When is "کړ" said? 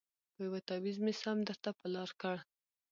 2.21-2.35